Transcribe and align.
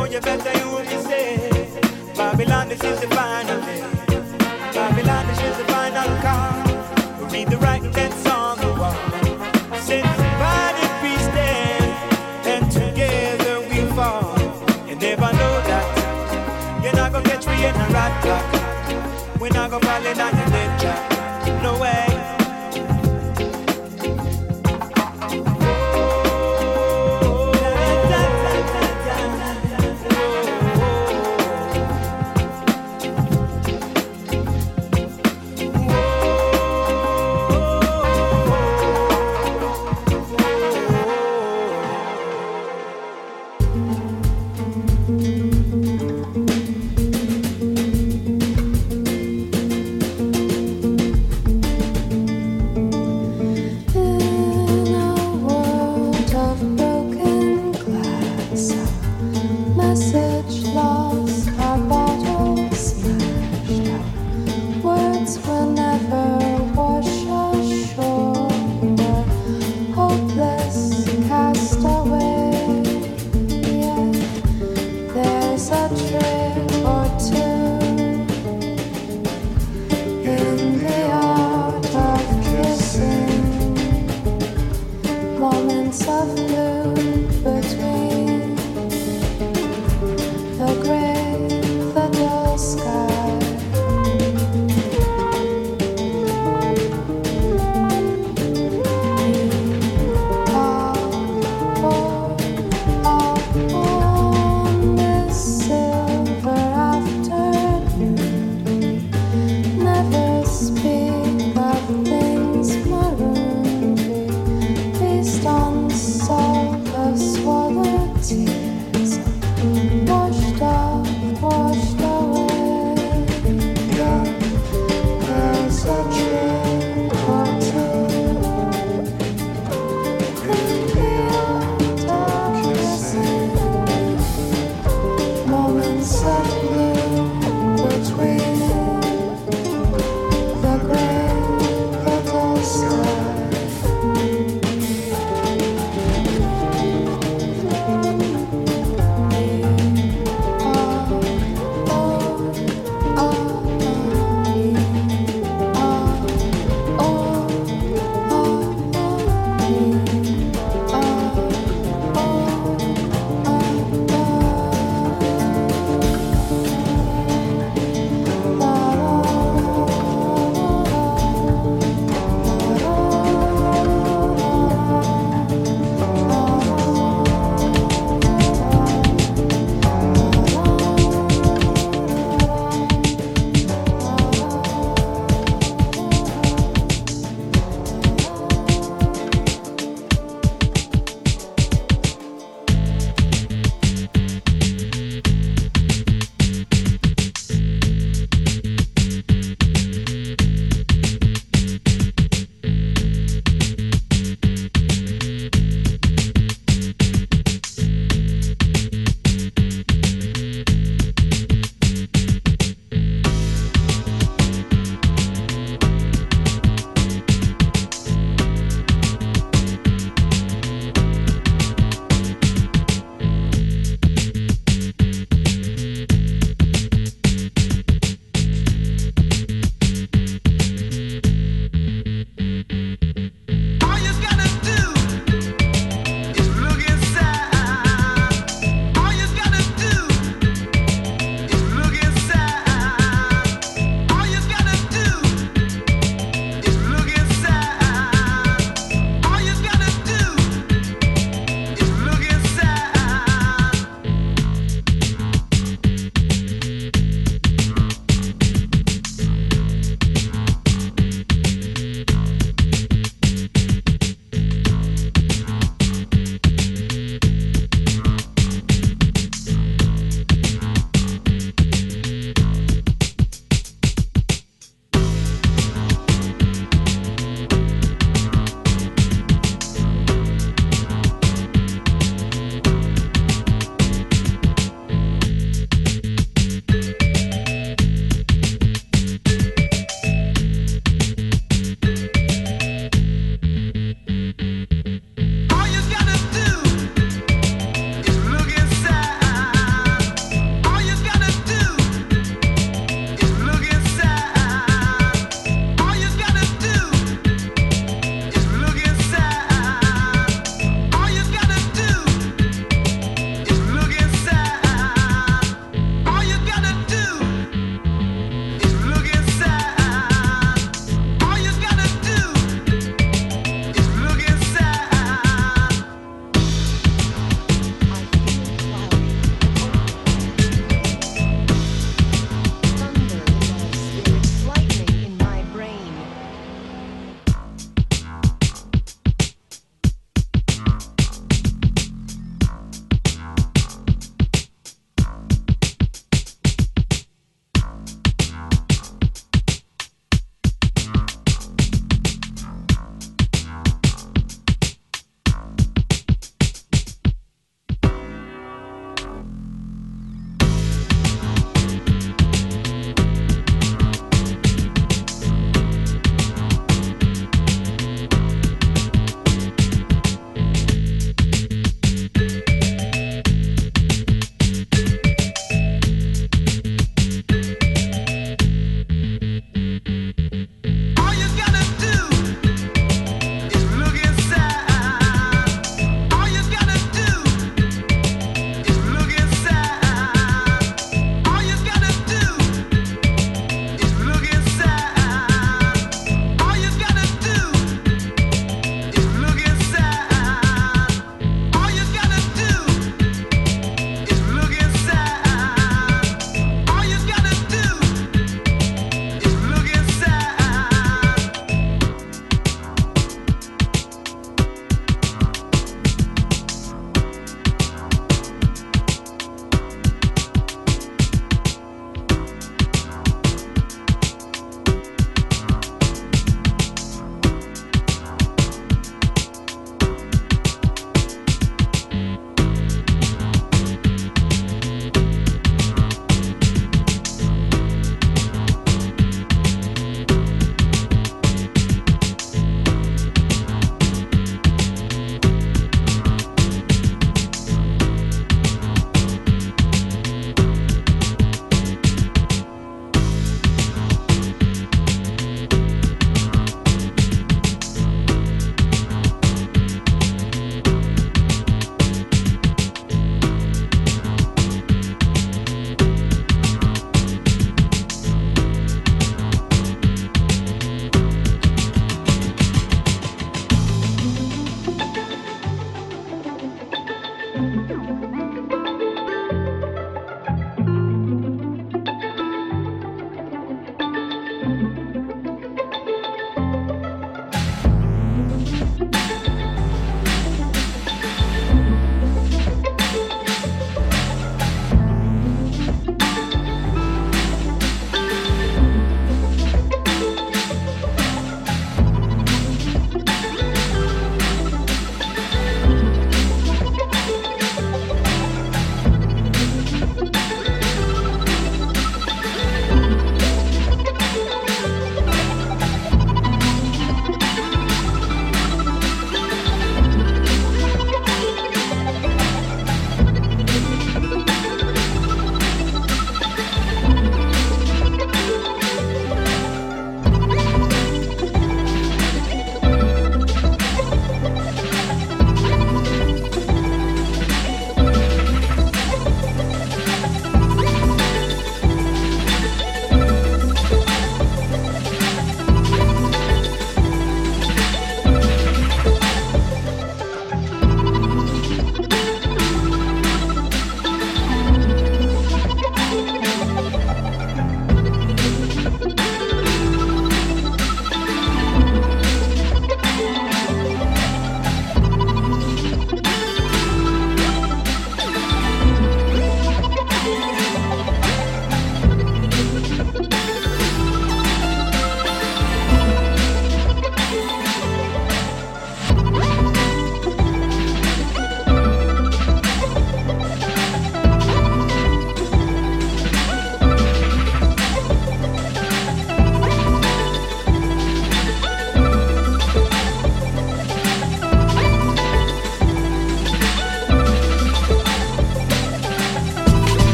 know 0.00 0.10
you 0.10 0.20
better, 0.20 0.58
you 0.58 0.68
will 0.70 0.82
be 0.82 0.98
safe. 1.08 2.16
Babylon, 2.16 2.68
this 2.68 2.82
is 2.82 3.00
the 3.00 3.08
final 3.08 3.60
day. 3.60 3.80
Babylon, 4.72 5.26
this 5.26 5.40
is 5.42 5.56
the 5.58 5.64
final 5.64 6.08
call. 6.24 7.28
Read 7.30 7.48
the 7.48 7.58
right 7.58 7.82
and 7.82 8.29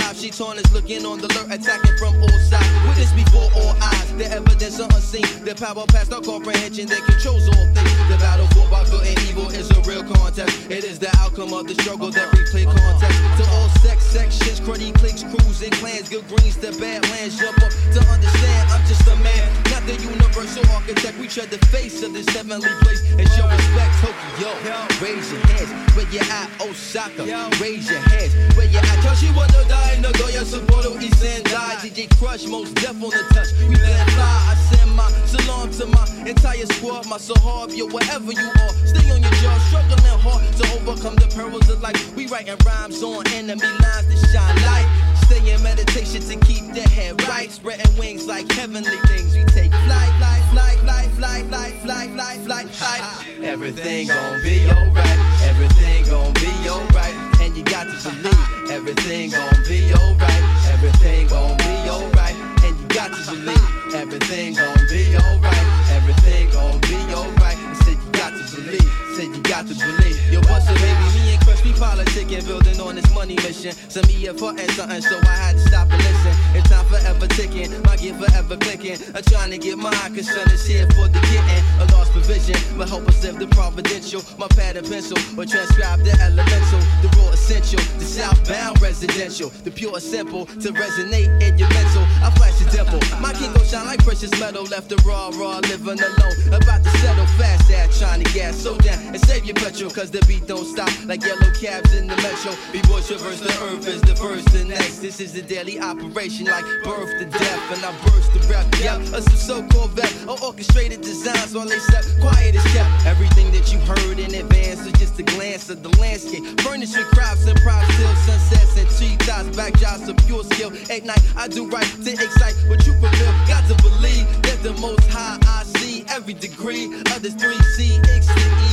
to 0.00 0.06
survive. 0.06 0.16
Shaitan 0.16 0.58
is 0.58 0.72
looking 0.72 1.04
on 1.06 1.20
the 1.20 1.26
alert, 1.26 1.50
attacking 1.50 1.96
from 1.98 2.14
all 2.20 2.38
sides. 2.48 2.68
Witness 2.88 3.12
before 3.12 3.48
all 3.54 3.74
eyes, 3.82 4.12
the 4.16 4.26
evidence 4.30 4.78
unseen. 4.78 5.44
The 5.44 5.54
power 5.54 5.84
past 5.88 6.12
our 6.12 6.20
comprehension 6.20 6.86
that 6.88 7.02
controls 7.04 7.48
all 7.48 7.66
things. 7.74 7.92
The 8.08 8.16
battle 8.18 8.46
for 8.48 8.68
by 8.70 8.84
good 8.84 9.06
and 9.06 9.18
evil 9.28 9.48
is 9.50 9.70
a 9.70 9.80
real 9.82 10.04
contest. 10.04 10.70
It 10.70 10.84
is 10.84 10.98
the 10.98 11.10
outcome 11.18 11.52
of 11.52 11.66
the 11.66 11.74
struggle 11.82 12.10
that 12.10 12.28
we 12.32 12.44
play 12.50 12.64
contest. 12.64 13.16
To 13.38 13.44
all 13.56 13.68
sex 13.80 14.04
sections, 14.04 14.60
cruddy 14.60 14.92
cliques, 14.94 15.22
crews, 15.24 15.62
and 15.62 15.72
clans, 15.72 16.08
good 16.08 16.26
greens 16.28 16.56
to 16.58 16.72
bad 16.78 17.02
lands. 17.10 17.38
Jump 17.38 17.56
up 17.62 17.70
to 17.70 18.00
understand, 18.10 18.70
I'm 18.70 18.84
just 18.86 19.06
a 19.06 19.16
man, 19.16 19.46
not 19.70 19.84
the 19.86 19.96
universal 20.00 20.64
architect. 20.72 21.18
We 21.18 21.28
tread 21.28 21.50
the 21.50 21.58
face 21.66 22.02
of 22.02 22.12
this 22.12 22.28
heavenly 22.30 22.70
place 22.82 23.02
and 23.12 23.28
show 23.30 23.46
respect. 23.48 23.92
Tokyo, 24.00 24.52
raise 25.00 25.30
your 25.32 25.40
hands 25.52 25.70
where 25.94 26.08
you 26.08 26.20
at, 26.20 26.48
Osaka. 26.60 27.24
Raise 27.60 27.90
your 27.90 28.00
hands 28.12 28.32
where 28.56 28.66
you 28.66 28.78
at. 28.78 28.98
Toshi 29.04 29.34
Wanda 29.36 29.62
die, 29.68 29.89
no 29.98 30.12
Goya 30.12 30.42
Sapporo, 30.44 31.00
East 31.02 31.20
die. 31.44 31.76
DJ 31.82 32.08
Krush, 32.18 32.48
Mos 32.48 32.70
Def 32.72 32.90
on 32.90 33.10
the 33.10 33.24
touch. 33.34 33.50
We 33.68 33.74
let 33.76 34.06
fly. 34.10 34.50
I 34.50 34.54
send 34.70 34.94
my 34.94 35.10
salam 35.26 35.70
to 35.78 35.86
my 35.86 36.28
entire 36.28 36.66
squad, 36.66 37.06
my 37.06 37.18
sahab, 37.18 37.76
yo, 37.76 37.86
wherever 37.88 38.32
you 38.32 38.48
are. 38.62 38.74
Stay 38.86 39.10
on 39.10 39.22
your 39.22 39.32
job, 39.42 39.60
struggling 39.68 40.18
hard 40.20 40.44
to 40.58 40.64
overcome 40.74 41.16
the 41.16 41.28
perils 41.34 41.68
of 41.68 41.80
life. 41.80 42.14
We 42.14 42.26
writing 42.26 42.56
rhymes 42.64 43.02
on 43.02 43.26
enemy 43.28 43.66
lines 43.82 44.06
to 44.06 44.16
shine 44.28 44.56
light. 44.62 44.88
Stay 45.24 45.52
in 45.52 45.62
meditation 45.62 46.20
to 46.22 46.36
keep 46.46 46.72
the 46.74 46.82
head 46.90 47.22
right. 47.28 47.50
Spreading 47.50 47.96
wings 47.98 48.26
like 48.26 48.50
heavenly 48.52 48.98
things. 49.06 49.34
We 49.34 49.44
take 49.44 49.72
flight, 49.72 50.12
flight, 50.18 50.42
flight, 50.50 50.78
flight, 50.80 51.10
flight, 51.16 51.46
flight, 51.46 51.74
flight, 51.82 52.10
flight, 52.10 52.40
flight, 52.40 52.68
flight. 52.68 53.02
Everything 53.42 54.08
gon' 54.08 54.42
be 54.42 54.66
alright. 54.70 55.18
Everything 55.44 56.04
gon' 56.06 56.32
be 56.34 56.68
alright. 56.68 57.29
And 57.50 57.58
you 57.58 57.64
got 57.64 57.82
to 57.82 58.08
believe 58.08 58.70
everything 58.70 59.30
gon' 59.30 59.50
be 59.66 59.92
alright. 59.92 60.42
Everything 60.70 61.26
gon' 61.26 61.56
be 61.56 61.90
alright. 61.90 62.36
And 62.62 62.78
you 62.78 62.86
got 62.86 63.10
to 63.10 63.32
believe 63.32 63.92
everything 63.92 64.54
gon' 64.54 64.86
be 64.88 65.16
alright. 65.16 65.90
Everything 65.90 66.48
gon' 66.50 66.78
be 66.82 66.94
alright. 67.12 67.58
I 67.58 67.74
said 67.82 67.98
you 67.98 68.12
got 68.12 68.30
to 68.38 68.54
believe. 68.54 68.92
Said 69.16 69.34
you 69.34 69.42
got 69.42 69.66
to 69.66 69.74
believe. 69.74 70.32
Yo, 70.32 70.38
what's 70.46 70.68
up, 70.68 70.76
baby? 70.76 71.18
Me 71.18 71.34
and 71.34 71.39
Krush, 71.60 71.64
we 71.64 71.72
politicking, 71.72 72.46
building 72.46 72.80
on 72.80 72.96
this 72.96 73.14
money 73.14 73.36
mission. 73.36 73.72
Some 73.88 74.06
me 74.06 74.14
here 74.14 74.34
for 74.34 74.50
and 74.50 74.70
something, 74.72 75.00
so 75.02 75.18
I 75.22 75.36
had 75.36 75.52
to 75.56 75.60
stop 75.60 75.90
and 75.90 76.02
listen. 76.02 76.34
It's 76.54 76.68
time 76.68 76.86
forever 76.86 77.26
ticking, 77.26 77.70
my 77.82 77.96
gear 77.96 78.14
forever 78.14 78.56
clicking. 78.56 78.98
I'm 79.14 79.22
trying 79.22 79.50
to 79.50 79.58
get 79.58 79.78
mine, 79.78 79.92
cause 80.14 80.28
is 80.28 80.66
here 80.66 80.86
for 80.90 81.08
the 81.08 81.20
getting. 81.32 81.64
A 81.80 81.84
lost 81.92 82.12
provision, 82.12 82.56
but 82.76 82.88
help 82.88 83.08
us 83.08 83.22
live 83.24 83.38
the 83.38 83.46
providential. 83.48 84.22
My 84.38 84.48
pad 84.48 84.76
and 84.76 84.86
pencil, 84.86 85.18
or 85.38 85.44
transcribe 85.44 86.00
the 86.00 86.12
elemental, 86.20 86.80
the 87.02 87.08
raw 87.16 87.30
essential, 87.30 87.80
the 87.98 88.04
southbound 88.04 88.80
residential, 88.80 89.50
the 89.64 89.70
pure 89.70 90.00
simple 90.00 90.46
to 90.46 90.72
resonate 90.72 91.30
in 91.42 91.58
your 91.58 91.68
mental. 91.70 92.02
I 92.24 92.30
flash 92.36 92.58
the 92.58 92.70
dimple, 92.70 93.00
my 93.20 93.32
king 93.32 93.52
gon' 93.52 93.64
shine 93.64 93.86
like 93.86 94.04
precious 94.04 94.32
metal. 94.40 94.64
Left 94.64 94.88
the 94.88 94.96
raw, 95.06 95.30
raw, 95.34 95.58
living 95.58 96.00
alone. 96.00 96.36
About 96.48 96.82
to 96.84 96.90
settle 96.98 97.26
fast, 97.38 97.70
ass 97.70 97.98
trying 97.98 98.22
to 98.22 98.32
gas 98.32 98.56
so 98.56 98.76
down 98.78 98.98
and 99.14 99.20
save 99.20 99.44
your 99.44 99.54
petrol, 99.56 99.90
cause 99.90 100.10
the 100.10 100.24
beat 100.26 100.46
don't 100.46 100.64
stop 100.64 100.90
like 101.06 101.22
yellow 101.22 101.49
cabs 101.50 101.94
in 101.94 102.06
the 102.06 102.16
metro. 102.16 102.52
B-boys 102.72 103.08
traverse 103.08 103.40
the 103.40 103.52
earth 103.64 103.86
is 103.86 104.00
the 104.02 104.16
first 104.16 104.48
to 104.52 104.64
next. 104.64 104.98
This 104.98 105.20
is 105.20 105.32
the 105.32 105.42
daily 105.42 105.80
operation 105.80 106.46
like 106.46 106.64
birth 106.84 107.10
to 107.18 107.26
death, 107.26 107.62
and 107.74 107.84
I 107.84 107.92
burst 108.06 108.32
the 108.32 108.40
rep. 108.48 108.66
Yeah, 108.80 108.98
a 109.16 109.22
so-called 109.22 109.92
vet, 109.92 110.12
or 110.28 110.36
orchestrated 110.44 111.00
designs 111.00 111.54
while 111.54 111.66
they 111.66 111.78
set 111.78 112.06
quiet 112.20 112.54
as 112.56 112.64
kept. 112.72 113.06
Everything 113.06 113.50
that 113.52 113.72
you 113.72 113.78
heard 113.80 114.18
in 114.18 114.34
advance 114.34 114.80
is 114.86 114.92
just 114.92 115.18
a 115.18 115.22
glance 115.22 115.70
of 115.70 115.82
the 115.82 115.90
landscape. 115.98 116.44
With 116.80 117.10
crafts 117.10 117.46
and 117.46 117.60
props 117.60 117.86
till 117.98 118.14
sunsets 118.24 118.76
and 118.78 118.88
tree 118.96 119.16
tops, 119.26 119.54
backdrops 119.54 120.08
of 120.08 120.16
pure 120.26 120.42
skill. 120.44 120.72
At 120.90 121.04
night, 121.04 121.20
I 121.36 121.46
do 121.46 121.68
right 121.68 121.84
to 121.84 122.10
excite 122.10 122.56
what 122.68 122.84
you 122.86 122.94
fulfill. 122.94 123.32
Got 123.46 123.68
to 123.68 123.74
believe 123.82 124.26
that 124.42 124.60
the 124.62 124.72
most 124.80 125.06
high 125.10 125.38
I 125.46 125.64
see 125.78 126.04
every 126.08 126.34
degree 126.34 126.86
of 126.86 127.20
this 127.22 127.34
3C, 127.34 128.00
X 128.08 128.26
to 128.26 128.32
E. 128.32 128.69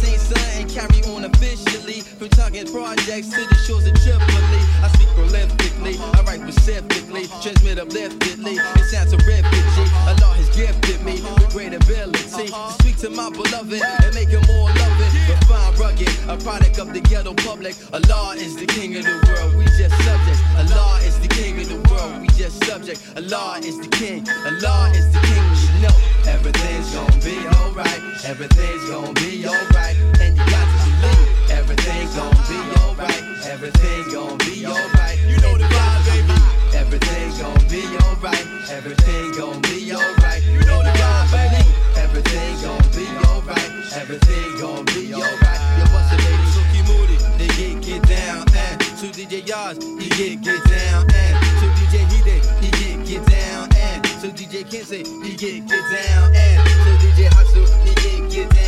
We 0.00 0.10
maintain 0.10 0.18
sun 0.18 0.60
and 0.60 0.70
carry 0.70 1.02
on 1.14 1.24
officially. 1.24 2.00
From 2.18 2.28
talking 2.30 2.66
projects 2.66 3.30
to 3.30 3.40
the 3.46 3.54
shores 3.66 3.86
of 3.86 3.94
Tripoli. 4.02 4.62
I 4.82 4.90
speak 4.94 5.08
prolifically, 5.14 5.98
I 6.14 6.22
write 6.22 6.40
specifically, 6.52 7.26
transmit 7.42 7.78
upliftedly. 7.78 8.58
It 8.58 8.84
sounds 8.90 9.12
terrific, 9.12 9.64
G. 9.74 9.78
Allah 10.06 10.34
has 10.38 10.48
gifted 10.54 11.04
me 11.04 11.22
with 11.22 11.50
great 11.50 11.74
ability 11.74 12.46
to 12.46 12.72
speak 12.78 12.96
to 12.98 13.10
my 13.10 13.30
beloved 13.30 13.82
and 13.82 14.14
make 14.14 14.28
him 14.28 14.42
more 14.46 14.68
loving. 14.70 15.12
Refined, 15.28 15.78
rugged, 15.78 16.10
a 16.28 16.36
product 16.36 16.78
of 16.78 16.92
the 16.92 17.00
ghetto 17.00 17.34
public. 17.34 17.74
Allah 17.92 18.34
is 18.36 18.56
the 18.56 18.66
king 18.66 18.96
of 18.96 19.04
the 19.04 19.18
world, 19.26 19.54
we 19.56 19.64
just 19.78 19.94
subjects. 20.02 20.42
Allah 20.58 21.00
is 21.02 21.18
the 21.18 21.28
king 21.28 21.60
of 21.60 21.68
the 21.68 21.80
world, 21.90 22.20
we 22.20 22.28
just 22.38 22.62
subject. 22.64 23.02
Allah 23.16 23.58
is 23.62 23.78
the 23.78 23.88
king, 23.88 24.26
Allah 24.46 24.90
is 24.94 25.06
the 25.12 25.20
king, 25.20 25.44
you 25.74 25.86
know. 25.86 25.96
Everything's 26.26 26.94
gonna 26.94 27.24
be 27.24 27.38
alright, 27.58 28.02
everything's 28.24 28.90
gonna 28.90 29.12
be 29.14 29.46
alright. 29.46 29.87
And 29.96 30.36
you 30.36 30.44
got 30.52 30.68
to 30.68 30.78
believe 30.84 31.50
everything's 31.50 32.14
gonna 32.14 32.44
be 32.44 32.60
alright, 32.76 33.22
everything's 33.48 34.12
gonna 34.12 34.36
be 34.44 34.66
alright. 34.66 35.18
You 35.24 35.40
know 35.40 35.56
the 35.56 35.64
vibe, 35.64 36.04
baby. 36.04 36.36
Everything's 36.76 37.40
gonna 37.40 37.72
be 37.72 37.82
alright, 38.04 38.46
everything's 38.68 39.38
gonna 39.38 39.60
be 39.60 39.92
alright. 39.92 40.42
You 40.44 40.60
know 40.68 40.82
the 40.84 40.92
vibe, 40.92 41.32
baby. 41.32 41.64
Everything's 41.96 42.62
gonna 42.62 42.84
be 42.92 43.06
alright, 43.32 43.70
everything's 43.96 44.60
gonna 44.60 44.84
be 44.92 45.14
alright. 45.14 45.60
Yo, 45.80 45.84
what's 45.96 46.12
it, 46.12 46.20
baby? 46.20 46.46
So 46.52 46.60
keep 46.68 46.84
moody, 46.84 47.16
they 47.40 47.48
get 47.56 47.80
get 47.80 48.02
down 48.08 48.44
and 48.52 48.80
to 49.00 49.06
DJ 49.08 49.40
Yaz, 49.48 49.80
he 50.00 50.08
get 50.20 50.42
get 50.44 50.62
down 50.68 51.08
and 51.16 51.34
to 51.60 51.66
DJ 51.80 52.04
Hide, 52.12 52.44
he 52.60 52.70
get 52.76 53.06
get 53.08 53.24
down 53.24 53.68
and 53.72 54.04
to 54.20 54.28
DJ 54.36 54.68
Kensei, 54.68 55.00
he 55.24 55.32
get 55.34 55.66
get 55.66 55.84
down 55.88 56.34
and 56.34 56.60
to 56.84 56.90
DJ 57.00 57.28
Hasu, 57.32 57.64
he 57.88 57.94
get 57.96 58.30
get 58.30 58.50
down 58.50 58.67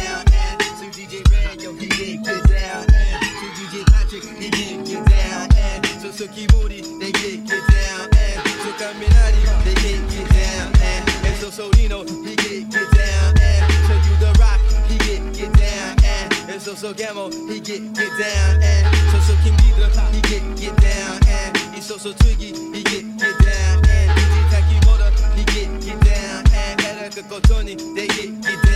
get 2.00 2.22
get 2.24 2.48
down 2.48 2.86
and 2.94 3.20
to 3.40 3.46
DJ 3.56 3.84
Patrick, 3.92 4.24
he 4.24 4.48
get 4.48 4.86
get 4.86 5.04
down 5.06 5.48
and 5.54 5.84
to 6.00 6.08
Suki 6.08 6.48
Moody, 6.52 6.80
they 6.98 7.12
get 7.12 7.44
get 7.44 7.64
down 7.68 8.08
and 8.16 8.40
to 8.62 8.70
Caminati, 8.80 9.44
they 9.64 9.74
get 9.84 10.00
get 10.08 10.28
down 10.32 10.72
and 10.80 11.26
and 11.26 11.36
so 11.36 11.48
Solino, 11.50 12.08
he 12.24 12.36
get 12.36 12.70
get 12.70 12.90
down 12.92 13.34
and 13.40 13.62
to 13.86 13.94
you 14.08 14.16
the 14.16 14.32
rock, 14.40 14.60
he 14.88 14.96
get 14.98 15.20
get 15.34 15.52
down 15.52 15.96
and 16.02 16.50
and 16.50 16.62
so 16.62 16.74
so 16.74 16.94
Gamo, 16.94 17.28
he 17.52 17.60
get 17.60 17.82
get 17.92 18.12
down 18.18 18.62
and 18.62 18.86
so 19.12 19.18
so 19.20 19.34
King 19.44 19.56
Giddra, 19.60 19.88
he 20.14 20.20
get 20.22 20.56
get 20.56 20.76
down 20.80 21.20
and 21.28 21.56
he 21.74 21.82
so 21.82 21.98
so 21.98 22.12
Twiggy, 22.12 22.54
he 22.72 22.82
get 22.82 23.04
get 23.18 23.36
down 23.44 23.76
and 23.84 24.08
DJ 24.16 24.36
Takimoto, 24.48 25.08
he 25.36 25.44
get 25.52 25.68
get 25.84 26.00
down 26.00 26.44
and 26.54 26.80
Erica 26.80 27.22
Cotoni, 27.28 27.76
they 27.94 28.06
get 28.06 28.40
get 28.40 28.62
down 28.62 28.69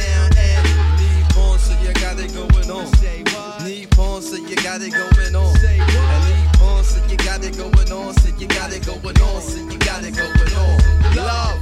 got 4.78 4.82
it 4.82 4.92
going 4.92 5.36
on. 5.36 5.56
And 5.64 6.52
Nippon, 6.52 6.84
so 6.84 7.06
you 7.06 7.16
got 7.18 7.44
it 7.44 7.56
going 7.56 7.92
on. 7.92 8.14
So 8.14 8.36
you 8.36 8.48
got 8.48 8.72
it 8.72 8.84
going 8.84 9.20
on. 9.20 9.40
So 9.42 9.58
you 9.58 9.78
got 9.78 10.04
it 10.04 10.16
going 10.16 10.54
on. 10.54 11.16
Love. 11.16 11.60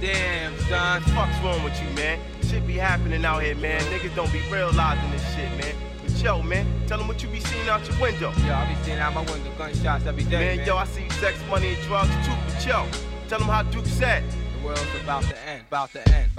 Damn, 0.00 0.56
son, 0.68 1.02
fuck's 1.02 1.42
wrong 1.42 1.64
with 1.64 1.82
you, 1.82 1.90
man? 1.96 2.20
Shit 2.42 2.64
be 2.64 2.74
happening 2.74 3.24
out 3.24 3.42
here, 3.42 3.56
man. 3.56 3.80
Niggas 3.90 4.14
don't 4.14 4.32
be 4.32 4.40
realizing 4.50 5.10
this 5.10 5.34
shit, 5.34 5.50
man. 5.58 5.74
But 6.04 6.22
yo, 6.22 6.40
man, 6.42 6.64
tell 6.86 6.98
them 6.98 7.08
what 7.08 7.20
you 7.20 7.28
be 7.28 7.40
seeing 7.40 7.68
out 7.68 7.86
your 7.88 8.00
window. 8.00 8.32
Yo, 8.46 8.54
I 8.54 8.72
be 8.72 8.84
seeing 8.84 8.98
out 8.98 9.14
my 9.14 9.22
window 9.22 9.50
gunshots 9.58 10.06
every 10.06 10.22
day, 10.22 10.30
Man, 10.30 10.56
man. 10.58 10.66
yo, 10.66 10.76
I 10.76 10.84
see 10.84 11.08
sex, 11.18 11.36
money, 11.50 11.74
and 11.74 11.82
drugs 11.88 12.10
too, 12.24 12.32
but 12.46 12.64
yo, 12.64 12.86
tell 13.28 13.40
them 13.40 13.48
how 13.48 13.64
Duke 13.64 13.86
said. 13.86 14.22
the 14.30 14.64
world's 14.64 14.80
about 15.02 15.24
to 15.24 15.48
end, 15.48 15.64
about 15.66 15.90
to 15.92 15.98
end, 15.98 16.06
about 16.06 16.06
to 16.06 16.14
end. 16.14 16.37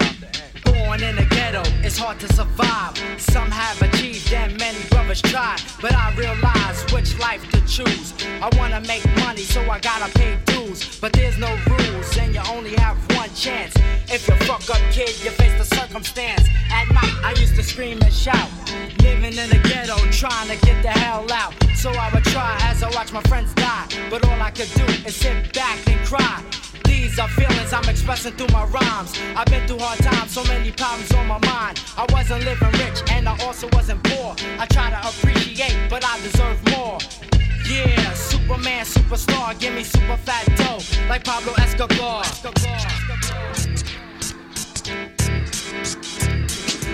Born 0.64 1.02
in 1.02 1.16
the 1.16 1.24
ghetto, 1.24 1.62
it's 1.82 1.98
hard 1.98 2.18
to 2.20 2.32
survive. 2.34 2.98
Some 3.18 3.50
have 3.50 3.80
achieved 3.82 4.32
and 4.32 4.56
many 4.58 4.78
brothers 4.90 5.22
tried. 5.22 5.60
But 5.80 5.94
I 5.94 6.14
realize 6.14 6.84
which 6.92 7.18
life 7.18 7.42
to 7.50 7.60
choose. 7.66 8.14
I 8.40 8.48
wanna 8.56 8.80
make 8.82 9.04
money, 9.16 9.42
so 9.42 9.60
I 9.70 9.78
gotta 9.80 10.10
pay 10.18 10.38
dues. 10.46 10.98
But 11.00 11.12
there's 11.12 11.38
no 11.38 11.50
rules, 11.66 12.16
and 12.18 12.34
you 12.34 12.42
only 12.50 12.74
have 12.76 12.96
one 13.16 13.30
chance. 13.34 13.74
If 14.08 14.26
you 14.28 14.34
fuck 14.46 14.68
up, 14.70 14.82
kid, 14.90 15.14
you 15.24 15.30
face 15.30 15.56
the 15.58 15.76
circumstance. 15.76 16.48
At 16.70 16.88
night, 16.92 17.14
I 17.24 17.30
used 17.38 17.56
to 17.56 17.62
scream 17.62 18.00
and 18.02 18.12
shout. 18.12 18.48
Living 19.02 19.36
in 19.36 19.48
the 19.48 19.60
ghetto, 19.68 19.96
trying 20.10 20.48
to 20.48 20.56
get 20.66 20.82
the 20.82 20.90
hell 20.90 21.26
out. 21.32 21.54
So 21.76 21.90
I 21.90 22.12
would 22.12 22.24
try 22.24 22.58
as 22.62 22.82
I 22.82 22.90
watch 22.90 23.12
my 23.12 23.22
friends 23.22 23.54
die. 23.54 23.86
But 24.10 24.26
all 24.26 24.40
I 24.40 24.50
could 24.50 24.70
do 24.74 24.84
is 25.06 25.16
sit 25.16 25.52
back 25.54 25.78
and 25.88 25.98
cry. 26.06 26.42
These 27.00 27.18
are 27.18 27.28
feelings 27.28 27.72
I'm 27.72 27.88
expressing 27.88 28.34
through 28.34 28.52
my 28.52 28.64
rhymes. 28.66 29.18
I've 29.34 29.46
been 29.46 29.66
through 29.66 29.78
hard 29.78 30.00
times, 30.00 30.32
so 30.32 30.44
many 30.44 30.70
problems 30.70 31.10
on 31.12 31.26
my 31.28 31.38
mind. 31.46 31.80
I 31.96 32.04
wasn't 32.12 32.44
living 32.44 32.72
rich 32.72 33.00
and 33.10 33.26
I 33.26 33.32
also 33.42 33.70
wasn't 33.72 34.02
poor. 34.04 34.36
I 34.58 34.66
try 34.66 34.90
to 34.90 35.00
appreciate, 35.08 35.78
but 35.88 36.04
I 36.04 36.20
deserve 36.20 36.58
more. 36.72 36.98
Yeah, 37.66 38.12
Superman, 38.12 38.84
superstar, 38.84 39.58
give 39.58 39.72
me 39.72 39.82
super 39.82 40.18
fat 40.18 40.44
dough, 40.58 40.80
like 41.08 41.24
Pablo 41.24 41.54
Escobar. 41.54 42.22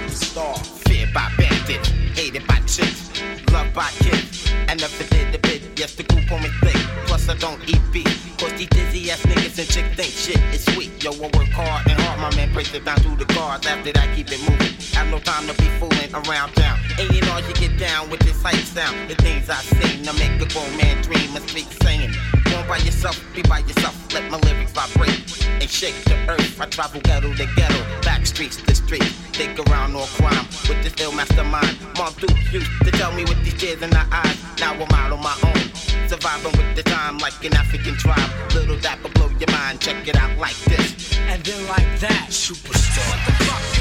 Star, 0.08 0.54
feared 0.86 1.12
by 1.12 1.32
bandits, 1.36 1.88
hated 2.14 2.46
by 2.46 2.60
chicks, 2.60 3.10
loved 3.50 3.74
by 3.74 3.90
kids, 3.98 4.52
and 4.68 4.80
never 4.80 5.02
did 5.02 5.34
a 5.34 5.38
bit. 5.38 5.62
Yes, 5.76 5.96
the 5.96 6.04
group 6.04 6.30
on 6.30 6.42
me 6.44 6.50
thick, 6.62 6.80
plus 7.06 7.28
I 7.28 7.34
don't 7.34 7.60
eat 7.68 7.82
beef. 7.92 8.25
These 8.56 8.68
dizzy 8.68 9.10
ass 9.10 9.20
niggas 9.20 9.58
and 9.58 9.68
chick 9.68 9.84
think 9.96 10.12
shit 10.12 10.40
is 10.54 10.64
sweet. 10.64 11.04
Yo, 11.04 11.12
I 11.12 11.28
work 11.36 11.52
hard 11.52 11.86
and 11.88 12.00
hard, 12.00 12.18
my 12.20 12.34
man 12.36 12.56
it 12.56 12.84
down 12.86 12.96
through 13.00 13.16
the 13.16 13.26
guards. 13.34 13.66
After 13.66 13.92
that, 13.92 14.16
keep 14.16 14.32
it 14.32 14.40
moving. 14.48 14.72
Have 14.94 15.10
no 15.10 15.18
time 15.18 15.46
to 15.46 15.54
be 15.60 15.68
fooling 15.78 16.08
around 16.14 16.54
town. 16.54 16.78
Ain't 16.98 17.12
it 17.12 17.28
all 17.28 17.40
you 17.42 17.52
get 17.52 17.78
down 17.78 18.08
with 18.08 18.20
this 18.20 18.40
hype 18.42 18.54
sound? 18.64 19.10
The 19.10 19.14
things 19.16 19.50
I 19.50 19.60
sing, 19.60 20.08
I 20.08 20.12
make 20.12 20.40
a 20.40 20.48
grown 20.48 20.74
man 20.78 21.02
dream 21.02 21.36
and 21.36 21.46
speak 21.50 21.68
saying. 21.82 22.12
Go 22.56 22.66
by 22.66 22.78
yourself, 22.78 23.22
be 23.34 23.42
by 23.42 23.58
yourself, 23.58 23.94
let 24.14 24.30
my 24.30 24.38
lyrics 24.38 24.72
vibrate 24.72 25.46
and 25.60 25.68
shake 25.68 25.94
the 26.04 26.16
earth. 26.26 26.58
I 26.58 26.64
travel 26.64 27.02
ghetto 27.02 27.34
to 27.34 27.46
ghetto, 27.54 28.00
back 28.00 28.24
streets 28.24 28.56
to 28.56 28.74
street. 28.74 29.04
Think 29.36 29.58
around 29.58 29.94
all 29.94 30.06
crime 30.16 30.46
with 30.66 30.82
this 30.82 30.94
ill 30.98 31.12
mastermind. 31.12 31.76
Mom 31.98 32.14
Duke 32.14 32.30
used 32.50 32.70
to 32.82 32.90
tell 32.92 33.12
me 33.12 33.24
with 33.24 33.44
these 33.44 33.60
tears 33.60 33.82
in 33.82 33.92
her 33.92 34.08
eyes. 34.10 34.38
Now 34.58 34.72
I'm 34.72 34.90
out 34.94 35.12
on 35.12 35.22
my 35.22 35.36
own. 35.44 36.08
Surviving 36.08 36.52
with 36.52 36.76
the 36.76 36.82
time 36.82 37.18
like 37.18 37.44
an 37.44 37.54
African 37.54 37.94
tribe. 37.94 38.30
Little 38.54 38.80
dapper 38.80 39.10
blow 39.10 39.28
your 39.38 39.50
mind. 39.50 39.80
Check 39.80 40.08
it 40.08 40.16
out 40.16 40.38
like 40.38 40.56
this. 40.64 41.14
And 41.28 41.44
then 41.44 41.68
like 41.68 42.00
that, 42.00 42.28
Superstar. 42.30 43.75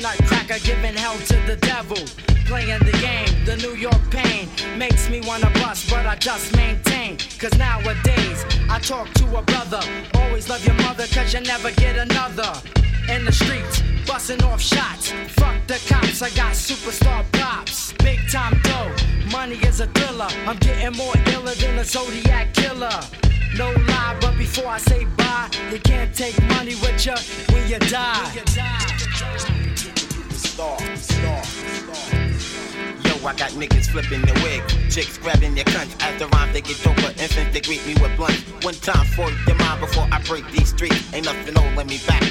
Nutcracker 0.00 0.58
giving 0.64 0.94
hell 0.94 1.16
to 1.18 1.36
the 1.46 1.56
devil. 1.56 1.98
Playing 2.46 2.80
the 2.80 2.92
game, 2.98 3.44
the 3.44 3.56
New 3.56 3.74
York 3.74 4.00
pain 4.10 4.48
makes 4.76 5.08
me 5.08 5.20
wanna 5.20 5.50
bust, 5.54 5.88
but 5.90 6.06
I 6.06 6.16
just 6.16 6.56
maintain. 6.56 7.18
Cause 7.38 7.56
nowadays, 7.58 8.44
I 8.68 8.78
talk 8.80 9.08
to 9.14 9.36
a 9.36 9.42
brother. 9.42 9.80
Always 10.14 10.48
love 10.48 10.64
your 10.64 10.74
mother, 10.76 11.06
cause 11.08 11.32
you 11.32 11.40
never 11.40 11.70
get 11.72 11.96
another. 11.96 12.52
In 13.08 13.24
the 13.24 13.32
streets, 13.32 13.82
busting 14.06 14.42
off 14.42 14.60
shots. 14.60 15.12
Fuck 15.38 15.66
the 15.66 15.78
cops, 15.88 16.22
I 16.22 16.30
got 16.30 16.52
superstar 16.52 17.24
props. 17.32 17.92
Big 17.98 18.18
time 18.30 18.58
dough, 18.62 18.94
money 19.30 19.56
is 19.56 19.80
a 19.80 19.86
thriller. 19.88 20.28
I'm 20.46 20.56
getting 20.58 20.96
more 20.96 21.14
iller 21.26 21.54
than 21.54 21.78
a 21.78 21.84
Zodiac 21.84 22.52
killer. 22.54 23.00
No 23.56 23.70
lie, 23.72 24.16
but 24.20 24.36
before 24.38 24.68
I 24.68 24.78
say 24.78 25.04
bye, 25.16 25.50
you 25.70 25.78
can't 25.80 26.14
take 26.14 26.40
money 26.48 26.74
with 26.76 27.06
you 27.06 27.14
when 27.52 27.68
you 27.68 27.78
die. 27.78 29.69
Star, 30.60 30.76
star, 30.98 31.42
Yo, 32.12 32.19
I 33.24 33.34
got 33.34 33.50
niggas 33.50 33.90
flipping 33.90 34.22
their 34.22 34.34
wig, 34.42 34.62
chicks 34.90 35.18
grabbing 35.18 35.54
their 35.54 35.64
cunts. 35.64 35.94
As 36.02 36.18
the 36.18 36.26
rhyme 36.28 36.52
they 36.52 36.62
get 36.62 36.76
doper, 36.76 37.10
infants 37.20 37.52
they 37.52 37.60
greet 37.60 37.86
me 37.86 37.94
with 38.00 38.16
blunts. 38.16 38.40
One 38.64 38.74
time 38.74 39.06
for 39.06 39.28
your 39.46 39.56
mind 39.56 39.80
before 39.80 40.08
I 40.10 40.22
break 40.22 40.50
these 40.50 40.70
streets. 40.70 41.12
Ain't 41.12 41.26
nothing 41.26 41.54
holding 41.54 41.86
me 41.86 41.98
back. 42.06 42.22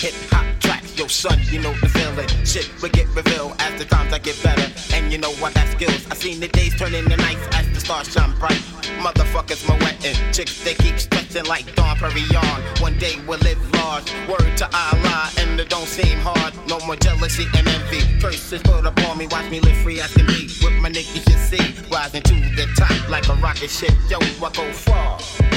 Hip 0.00 0.14
hop 0.30 0.46
tracks, 0.58 0.96
yo 0.98 1.06
son, 1.06 1.38
you 1.50 1.60
know 1.60 1.74
the 1.80 1.88
feeling. 1.88 2.28
Shit 2.44 2.70
will 2.80 2.88
get 2.88 3.06
revealed 3.14 3.54
as 3.58 3.78
the 3.78 3.84
times 3.84 4.12
I 4.12 4.18
get 4.18 4.42
better. 4.42 4.66
And 4.94 5.12
you 5.12 5.18
know 5.18 5.32
I 5.44 5.52
got 5.52 5.68
skills. 5.68 6.06
I 6.10 6.14
seen 6.14 6.40
the 6.40 6.48
days 6.48 6.74
turn 6.76 6.94
into 6.94 7.16
nights 7.16 7.46
as 7.52 7.68
the 7.72 7.80
stars 7.80 8.10
shine 8.10 8.32
bright. 8.38 8.62
Motherfuckers 9.04 9.68
my 9.68 9.76
wetting, 9.78 10.16
chicks 10.32 10.64
they 10.64 10.74
keep 10.74 10.98
stretching 10.98 11.44
like 11.44 11.74
Dom 11.74 11.96
Perignon. 11.96 12.80
One 12.80 12.98
day 12.98 13.16
we'll 13.26 13.38
live 13.40 13.60
large. 13.74 14.10
Word 14.28 14.56
to 14.56 14.68
Allah, 14.74 15.30
and 15.38 15.60
it 15.60 15.68
don't 15.68 15.88
seem 15.88 16.18
hard. 16.18 16.54
No 16.68 16.78
more 16.86 16.96
jealousy 16.96 17.46
and 17.54 17.68
envy. 17.68 18.00
Curses 18.20 18.62
put 18.62 18.86
upon 18.86 19.18
me, 19.18 19.26
watch 19.26 19.50
me 19.50 19.60
live 19.60 19.76
free 19.82 20.00
be. 20.26 20.48
With 20.62 20.74
my 20.80 20.90
niggas 20.90 21.28
you 21.28 21.38
see, 21.38 21.88
rising 21.90 22.22
to 22.22 22.34
the 22.56 22.66
top 22.76 23.08
like 23.08 23.28
a 23.28 23.34
rocket 23.34 23.70
ship. 23.70 23.94
Yo, 24.08 24.18
I 24.18 24.50
go 24.52 24.72
far. 24.72 25.51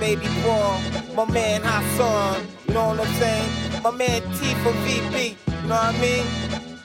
Baby 0.00 0.26
boy. 0.42 0.80
My 1.14 1.30
man 1.30 1.62
Hot 1.62 1.84
Hassan. 1.84 2.46
You 2.66 2.74
know 2.74 2.88
what 2.88 3.00
I'm 3.00 3.14
saying? 3.20 3.82
My 3.82 3.90
man 3.90 4.22
T 4.38 4.54
from 4.64 4.74
VP. 4.82 5.36
You 5.46 5.68
know 5.68 5.76
what 5.76 5.94
I 5.94 6.00
mean? 6.00 6.26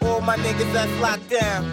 All 0.01 0.21
my 0.21 0.35
niggas 0.37 0.71
that's 0.73 0.91
locked 1.01 1.29
down. 1.29 1.71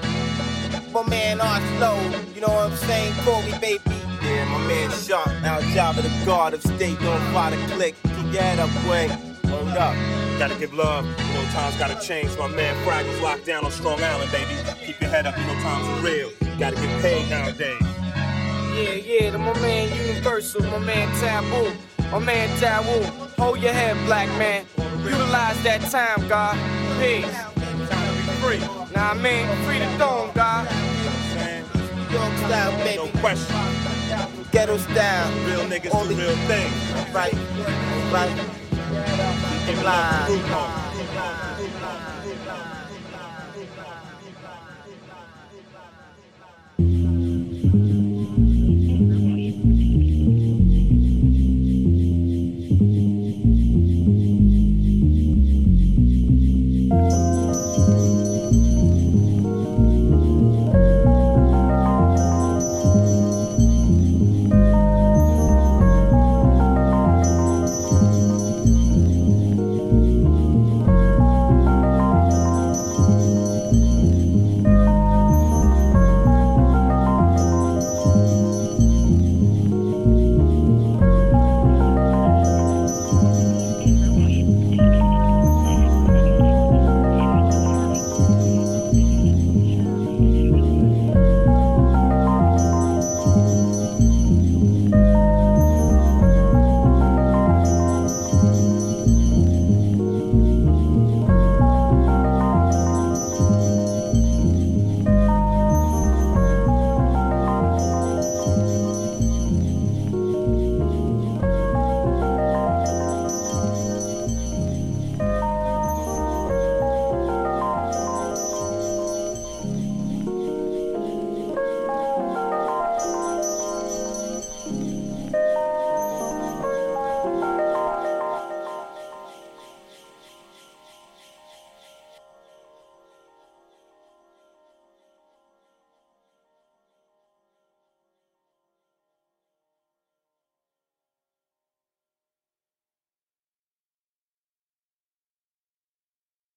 My 0.93 1.03
man 1.09 1.41
R 1.41 1.61
Slow. 1.77 1.99
You 2.35 2.41
know 2.43 2.49
what 2.49 2.71
I'm 2.71 2.77
saying? 2.77 3.15
Corey, 3.25 3.53
baby. 3.61 3.83
Yeah, 4.23 4.45
my 4.49 4.67
man 4.69 4.91
Sharp, 4.93 5.29
Al 5.43 5.61
Java, 5.75 6.01
the 6.01 6.09
guard 6.25 6.55
of 6.55 6.63
state, 6.63 6.99
don't 7.01 7.21
fly 7.33 7.51
the 7.51 7.75
click. 7.75 7.97
Keep 8.05 8.33
your 8.33 8.43
head 8.43 8.61
up, 8.61 8.71
Quay. 8.87 9.09
Word 9.51 9.77
up. 9.77 9.97
Gotta 10.39 10.55
give 10.59 10.73
love, 10.73 11.05
you 11.05 11.35
know, 11.35 11.45
times 11.53 11.77
gotta 11.77 12.01
change. 12.07 12.37
My 12.39 12.47
man 12.47 12.75
Fraggles 12.87 13.21
locked 13.21 13.47
down 13.47 13.65
on 13.65 13.73
Strong 13.73 14.03
Island, 14.03 14.31
baby. 14.31 14.55
Keep 14.87 15.01
your 15.01 15.11
head 15.11 15.27
up, 15.27 15.37
you 15.37 15.45
know, 15.45 15.55
times 15.55 15.87
are 15.89 16.07
real. 16.07 16.31
Gotta 16.59 16.77
get 16.77 17.03
paid 17.03 17.29
nowadays. 17.29 18.02
Yeah, 18.75 18.95
yeah, 18.95 19.31
to 19.33 19.39
my 19.39 19.53
man 19.61 19.95
Universal, 20.07 20.63
my 20.65 20.79
man 20.79 21.09
Taboo, 21.21 21.73
my 22.11 22.19
man 22.19 22.49
Taboo. 22.59 23.03
Hold 23.41 23.61
your 23.61 23.73
head, 23.73 23.97
black 24.07 24.29
man. 24.39 24.65
Utilize 25.05 25.63
that 25.63 25.81
time, 25.91 26.27
God. 26.29 26.57
Peace. 27.01 27.27
Time 27.33 27.53
to 27.55 28.13
be 28.27 28.33
free. 28.41 28.61
Nah, 28.95 29.11
I 29.11 29.15
mean, 29.15 29.47
free 29.65 29.79
the 29.79 29.87
dome, 29.99 30.31
God. 30.35 30.65
Man, 31.37 31.65
York 32.11 32.37
style, 32.39 32.73
no 32.73 33.07
baby. 33.07 33.19
question. 33.19 33.57
Ghetto 34.53 34.77
style. 34.79 35.33
Real 35.47 35.65
niggas 35.69 35.95
Only- 35.95 36.15
do 36.15 36.21
real 36.23 36.37
things. 36.49 36.75
Right, 37.15 37.35
right. 38.13 38.37
Keep 39.67 39.79
it 39.79 39.85
Live. 39.85 40.93